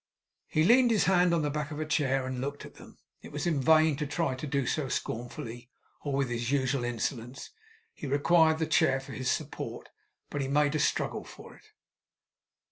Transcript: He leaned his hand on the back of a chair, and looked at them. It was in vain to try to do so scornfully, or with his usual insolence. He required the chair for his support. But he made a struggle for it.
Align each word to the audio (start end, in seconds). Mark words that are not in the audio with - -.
He 0.47 0.63
leaned 0.63 0.89
his 0.89 1.03
hand 1.03 1.31
on 1.31 1.43
the 1.43 1.51
back 1.51 1.69
of 1.69 1.79
a 1.79 1.85
chair, 1.85 2.25
and 2.25 2.41
looked 2.41 2.65
at 2.65 2.73
them. 2.73 2.97
It 3.21 3.31
was 3.31 3.45
in 3.45 3.61
vain 3.61 3.97
to 3.97 4.07
try 4.07 4.33
to 4.33 4.47
do 4.47 4.65
so 4.65 4.89
scornfully, 4.89 5.69
or 6.01 6.13
with 6.13 6.29
his 6.29 6.51
usual 6.51 6.83
insolence. 6.83 7.51
He 7.93 8.07
required 8.07 8.57
the 8.57 8.65
chair 8.65 8.99
for 8.99 9.11
his 9.11 9.29
support. 9.29 9.89
But 10.31 10.41
he 10.41 10.47
made 10.47 10.73
a 10.73 10.79
struggle 10.79 11.23
for 11.23 11.55
it. 11.55 11.65